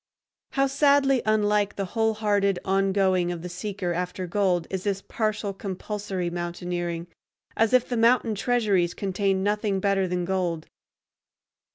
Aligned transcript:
How 0.53 0.65
sadly 0.65 1.21
unlike 1.27 1.75
the 1.75 1.85
whole 1.93 2.15
hearted 2.15 2.57
ongoing 2.65 3.31
of 3.31 3.43
the 3.43 3.49
seeker 3.49 3.93
after 3.93 4.25
gold 4.25 4.65
is 4.71 4.83
this 4.83 5.03
partial, 5.03 5.53
compulsory 5.53 6.31
mountaineering!—as 6.31 7.71
if 7.71 7.87
the 7.87 7.97
mountain 7.97 8.33
treasuries 8.33 8.95
contained 8.95 9.43
nothing 9.43 9.79
better 9.79 10.07
than 10.07 10.25
gold! 10.25 10.65